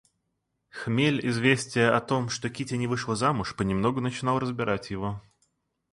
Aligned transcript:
Хмель 0.71 1.23
известия 1.29 1.95
о 1.95 2.01
том, 2.01 2.29
что 2.29 2.49
Кити 2.49 2.73
не 2.73 2.87
вышла 2.87 3.15
замуж, 3.15 3.55
понемногу 3.55 4.01
начинал 4.01 4.39
разбирать 4.39 4.89
его. 4.89 5.21